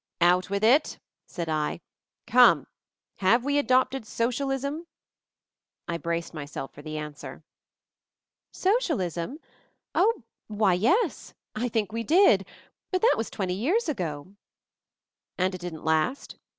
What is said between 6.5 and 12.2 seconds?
for the answer.__ "Socialism? Oh— wny, yes. I think we